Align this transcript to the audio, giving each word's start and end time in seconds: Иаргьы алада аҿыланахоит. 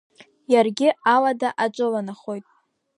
Иаргьы 0.53 0.89
алада 1.13 1.49
аҿыланахоит. 1.63 2.45